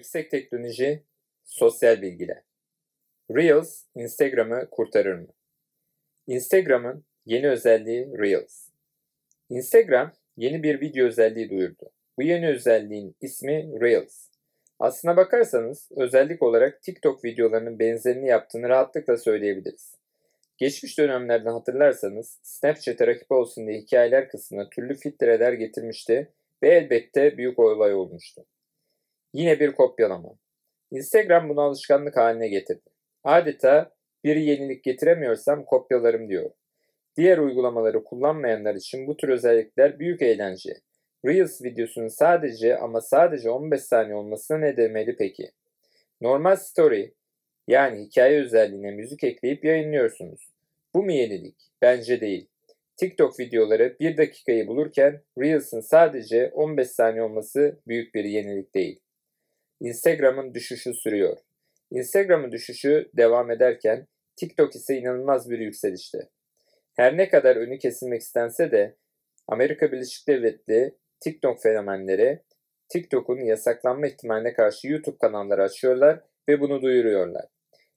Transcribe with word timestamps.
Yüksek 0.00 0.30
teknoloji, 0.30 1.02
sosyal 1.44 2.02
bilgiler. 2.02 2.42
Reels, 3.30 3.84
Instagram'ı 3.94 4.68
kurtarır 4.70 5.14
mı? 5.14 5.28
Instagram'ın 6.26 7.04
yeni 7.26 7.48
özelliği 7.48 8.18
Reels. 8.18 8.68
Instagram 9.50 10.12
yeni 10.36 10.62
bir 10.62 10.80
video 10.80 11.06
özelliği 11.06 11.50
duyurdu. 11.50 11.90
Bu 12.18 12.22
yeni 12.22 12.48
özelliğin 12.48 13.16
ismi 13.20 13.80
Reels. 13.80 14.28
Aslına 14.78 15.16
bakarsanız 15.16 15.88
özellik 15.96 16.42
olarak 16.42 16.82
TikTok 16.82 17.24
videolarının 17.24 17.78
benzerini 17.78 18.28
yaptığını 18.28 18.68
rahatlıkla 18.68 19.16
söyleyebiliriz. 19.16 19.94
Geçmiş 20.58 20.98
dönemlerden 20.98 21.52
hatırlarsanız 21.52 22.38
Snapchat'e 22.42 23.06
rakip 23.06 23.32
olsun 23.32 23.66
diye 23.66 23.78
hikayeler 23.78 24.28
kısmına 24.28 24.68
türlü 24.68 24.94
filtreler 24.94 25.52
getirmişti 25.52 26.32
ve 26.62 26.68
elbette 26.68 27.36
büyük 27.38 27.58
olay 27.58 27.94
olmuştu. 27.94 28.46
Yine 29.32 29.60
bir 29.60 29.72
kopyalama. 29.72 30.28
Instagram 30.90 31.48
bunu 31.48 31.60
alışkanlık 31.60 32.16
haline 32.16 32.48
getirdi. 32.48 32.90
Adeta 33.24 33.90
bir 34.24 34.36
yenilik 34.36 34.84
getiremiyorsam 34.84 35.64
kopyalarım 35.64 36.28
diyor. 36.28 36.50
Diğer 37.16 37.38
uygulamaları 37.38 38.04
kullanmayanlar 38.04 38.74
için 38.74 39.06
bu 39.06 39.16
tür 39.16 39.28
özellikler 39.28 39.98
büyük 39.98 40.22
eğlence. 40.22 40.72
Reels 41.26 41.62
videosunun 41.62 42.08
sadece 42.08 42.76
ama 42.76 43.00
sadece 43.00 43.50
15 43.50 43.80
saniye 43.82 44.14
olmasına 44.14 44.58
ne 44.58 44.76
demeli 44.76 45.16
peki? 45.16 45.50
Normal 46.20 46.56
story 46.56 47.14
yani 47.68 48.04
hikaye 48.04 48.40
özelliğine 48.40 48.90
müzik 48.90 49.24
ekleyip 49.24 49.64
yayınlıyorsunuz. 49.64 50.50
Bu 50.94 51.02
mu 51.02 51.12
yenilik? 51.12 51.56
Bence 51.82 52.20
değil. 52.20 52.48
TikTok 52.96 53.40
videoları 53.40 53.96
1 54.00 54.16
dakikayı 54.16 54.66
bulurken 54.66 55.22
Reels'ın 55.38 55.80
sadece 55.80 56.50
15 56.54 56.88
saniye 56.88 57.22
olması 57.22 57.80
büyük 57.86 58.14
bir 58.14 58.24
yenilik 58.24 58.74
değil. 58.74 59.00
Instagram'ın 59.80 60.54
düşüşü 60.54 60.94
sürüyor. 60.94 61.36
Instagram'ın 61.90 62.52
düşüşü 62.52 63.10
devam 63.16 63.50
ederken 63.50 64.06
TikTok 64.36 64.74
ise 64.74 64.96
inanılmaz 64.96 65.50
bir 65.50 65.58
yükselişte. 65.58 66.28
Her 66.96 67.16
ne 67.16 67.28
kadar 67.28 67.56
önü 67.56 67.78
kesilmek 67.78 68.20
istense 68.20 68.70
de 68.70 68.96
Amerika 69.48 69.92
Birleşik 69.92 70.28
Devletleri 70.28 70.94
TikTok 71.20 71.62
fenomenleri 71.62 72.40
TikTok'un 72.88 73.40
yasaklanma 73.40 74.06
ihtimaline 74.06 74.52
karşı 74.52 74.88
YouTube 74.88 75.18
kanalları 75.18 75.62
açıyorlar 75.62 76.20
ve 76.48 76.60
bunu 76.60 76.82
duyuruyorlar. 76.82 77.44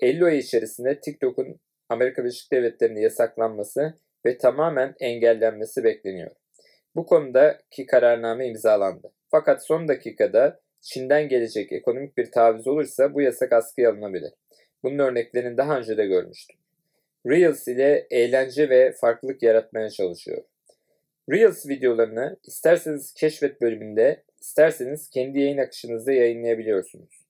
50 0.00 0.24
ay 0.24 0.38
içerisinde 0.38 1.00
TikTok'un 1.00 1.60
Amerika 1.88 2.22
Birleşik 2.22 2.52
Devletleri'nde 2.52 3.00
yasaklanması 3.00 3.94
ve 4.26 4.38
tamamen 4.38 4.94
engellenmesi 5.00 5.84
bekleniyor. 5.84 6.30
Bu 6.96 7.06
konudaki 7.06 7.86
kararname 7.86 8.46
imzalandı. 8.46 9.12
Fakat 9.30 9.66
son 9.66 9.88
dakikada 9.88 10.60
Çin'den 10.84 11.28
gelecek 11.28 11.72
ekonomik 11.72 12.16
bir 12.16 12.30
taviz 12.30 12.66
olursa 12.66 13.14
bu 13.14 13.20
yasak 13.20 13.52
askıya 13.52 13.90
alınabilir. 13.90 14.32
Bunun 14.82 14.98
örneklerini 14.98 15.56
daha 15.56 15.78
önce 15.78 15.96
de 15.96 16.06
görmüştüm. 16.06 16.56
Reels 17.26 17.68
ile 17.68 18.06
eğlence 18.10 18.68
ve 18.68 18.92
farklılık 18.92 19.42
yaratmaya 19.42 19.90
çalışıyor. 19.90 20.42
Reels 21.30 21.68
videolarını 21.68 22.36
isterseniz 22.44 23.14
keşfet 23.14 23.60
bölümünde, 23.60 24.22
isterseniz 24.40 25.10
kendi 25.10 25.40
yayın 25.40 25.58
akışınızda 25.58 26.12
yayınlayabiliyorsunuz. 26.12 27.24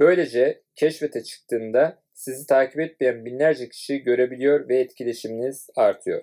Böylece 0.00 0.62
keşfete 0.74 1.22
çıktığında 1.22 1.98
sizi 2.14 2.46
takip 2.46 2.80
etmeyen 2.80 3.24
binlerce 3.24 3.68
kişi 3.68 4.02
görebiliyor 4.02 4.68
ve 4.68 4.78
etkileşiminiz 4.78 5.68
artıyor. 5.76 6.22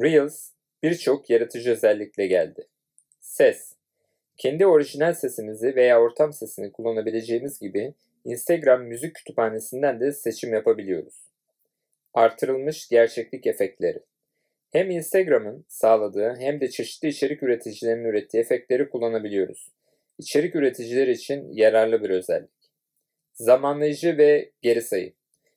Reels 0.00 0.50
birçok 0.82 1.30
yaratıcı 1.30 1.70
özellikle 1.70 2.26
geldi. 2.26 2.66
Ses 3.20 3.81
kendi 4.42 4.66
orijinal 4.66 5.14
sesinizi 5.14 5.76
veya 5.76 6.00
ortam 6.00 6.32
sesini 6.32 6.72
kullanabileceğimiz 6.72 7.60
gibi 7.60 7.94
Instagram 8.24 8.82
müzik 8.82 9.14
kütüphanesinden 9.14 10.00
de 10.00 10.12
seçim 10.12 10.52
yapabiliyoruz. 10.52 11.14
Artırılmış 12.14 12.88
gerçeklik 12.88 13.46
efektleri. 13.46 13.98
Hem 14.72 14.90
Instagram'ın 14.90 15.64
sağladığı 15.68 16.36
hem 16.38 16.60
de 16.60 16.70
çeşitli 16.70 17.08
içerik 17.08 17.42
üreticilerinin 17.42 18.04
ürettiği 18.04 18.40
efektleri 18.40 18.88
kullanabiliyoruz. 18.88 19.68
İçerik 20.18 20.56
üreticiler 20.56 21.08
için 21.08 21.52
yararlı 21.52 22.04
bir 22.04 22.10
özellik. 22.10 22.50
Zamanlayıcı 23.32 24.18
ve 24.18 24.50
geri 24.62 24.82
sayım. 24.82 25.12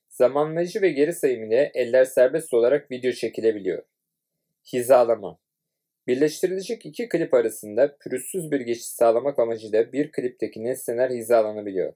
Zamanlayıcı 0.08 0.82
ve 0.82 0.88
geri 0.88 1.12
sayım 1.12 1.44
ile 1.44 1.70
eller 1.74 2.04
serbest 2.04 2.54
olarak 2.54 2.90
video 2.90 3.12
çekilebiliyor. 3.12 3.82
Hizalama. 4.72 5.38
Birleştirilecek 6.06 6.86
iki 6.86 7.08
klip 7.08 7.34
arasında 7.34 7.96
pürüzsüz 7.96 8.50
bir 8.50 8.60
geçiş 8.60 8.86
sağlamak 8.86 9.38
amacıyla 9.38 9.92
bir 9.92 10.12
klipteki 10.12 10.64
nesneler 10.64 11.10
hizalanabiliyor. 11.10 11.92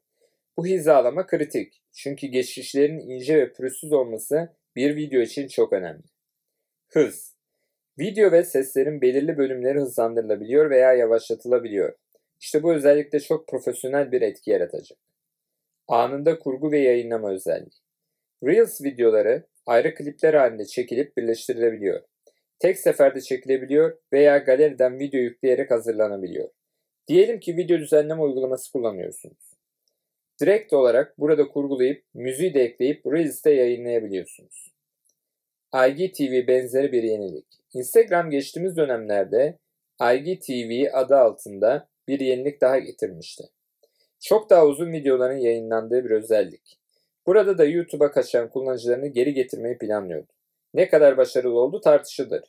Bu 0.56 0.66
hizalama 0.66 1.26
kritik 1.26 1.82
çünkü 1.92 2.26
geçişlerin 2.26 2.98
ince 2.98 3.38
ve 3.38 3.52
pürüzsüz 3.52 3.92
olması 3.92 4.48
bir 4.76 4.96
video 4.96 5.20
için 5.20 5.48
çok 5.48 5.72
önemli. 5.72 6.02
Hız 6.88 7.36
Video 7.98 8.32
ve 8.32 8.44
seslerin 8.44 9.00
belirli 9.00 9.38
bölümleri 9.38 9.78
hızlandırılabiliyor 9.78 10.70
veya 10.70 10.92
yavaşlatılabiliyor. 10.92 11.94
İşte 12.40 12.62
bu 12.62 12.74
özellikle 12.74 13.20
çok 13.20 13.48
profesyonel 13.48 14.12
bir 14.12 14.22
etki 14.22 14.50
yaratacak. 14.50 14.98
Anında 15.88 16.38
kurgu 16.38 16.72
ve 16.72 16.78
yayınlama 16.78 17.30
özelliği. 17.30 17.80
Reels 18.44 18.82
videoları 18.82 19.46
ayrı 19.66 19.94
klipler 19.94 20.34
halinde 20.34 20.64
çekilip 20.64 21.16
birleştirilebiliyor 21.16 22.02
tek 22.60 22.78
seferde 22.78 23.20
çekilebiliyor 23.20 23.98
veya 24.12 24.38
galeriden 24.38 24.98
video 24.98 25.20
yükleyerek 25.20 25.70
hazırlanabiliyor. 25.70 26.48
Diyelim 27.08 27.40
ki 27.40 27.56
video 27.56 27.78
düzenleme 27.78 28.22
uygulaması 28.22 28.72
kullanıyorsunuz. 28.72 29.50
Direkt 30.40 30.72
olarak 30.72 31.18
burada 31.18 31.48
kurgulayıp 31.48 32.04
müziği 32.14 32.54
de 32.54 32.62
ekleyip 32.62 33.06
Reels'te 33.06 33.50
yayınlayabiliyorsunuz. 33.50 34.72
IGTV 35.74 36.46
benzeri 36.46 36.92
bir 36.92 37.02
yenilik. 37.02 37.46
Instagram 37.74 38.30
geçtiğimiz 38.30 38.76
dönemlerde 38.76 39.58
IGTV 40.00 40.84
adı 40.92 41.16
altında 41.16 41.88
bir 42.08 42.20
yenilik 42.20 42.60
daha 42.60 42.78
getirmişti. 42.78 43.44
Çok 44.20 44.50
daha 44.50 44.66
uzun 44.66 44.92
videoların 44.92 45.38
yayınlandığı 45.38 46.04
bir 46.04 46.10
özellik. 46.10 46.78
Burada 47.26 47.58
da 47.58 47.64
YouTube'a 47.64 48.10
kaçan 48.10 48.50
kullanıcılarını 48.50 49.06
geri 49.06 49.34
getirmeyi 49.34 49.78
planlıyordu. 49.78 50.32
Ne 50.74 50.88
kadar 50.88 51.16
başarılı 51.16 51.58
oldu 51.58 51.80
tartışılır. 51.80 52.42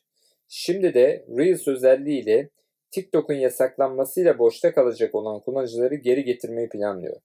Şimdi 0.47 0.93
de 0.93 1.25
Reels 1.37 1.67
özelliğiyle 1.67 2.49
TikTok'un 2.91 3.33
yasaklanmasıyla 3.33 4.39
boşta 4.39 4.73
kalacak 4.73 5.15
olan 5.15 5.39
kullanıcıları 5.39 5.95
geri 5.95 6.23
getirmeyi 6.23 6.69
planlıyor. 6.69 7.17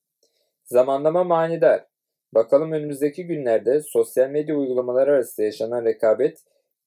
Zamanlama 0.64 1.24
manidar. 1.24 1.86
Bakalım 2.34 2.72
önümüzdeki 2.72 3.26
günlerde 3.26 3.80
sosyal 3.80 4.30
medya 4.30 4.56
uygulamaları 4.56 5.10
arasında 5.10 5.46
yaşanan 5.46 5.84
rekabet 5.84 6.38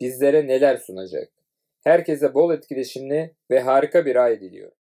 bizlere 0.02 0.48
neler 0.48 0.78
sunacak? 0.78 1.30
Herkese 1.84 2.34
bol 2.34 2.54
etkileşimli 2.54 3.36
ve 3.52 3.60
harika 3.60 4.06
bir 4.06 4.16
ay 4.16 4.42
diliyor. 4.42 4.72